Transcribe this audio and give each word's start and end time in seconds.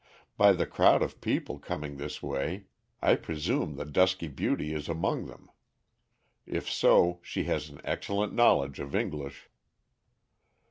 By 0.35 0.53
the 0.53 0.65
crowd 0.65 1.03
of 1.03 1.21
people 1.21 1.59
coming 1.59 1.97
this 1.97 2.23
way 2.23 2.63
I 3.03 3.13
presume 3.13 3.75
the 3.75 3.85
dusky 3.85 4.27
beauty 4.27 4.73
is 4.73 4.89
among 4.89 5.27
them. 5.27 5.51
If 6.47 6.67
so, 6.67 7.19
she 7.21 7.43
has 7.43 7.69
an 7.69 7.81
excellent 7.83 8.33
knowledge 8.33 8.79
of 8.79 8.95
English." 8.95 9.51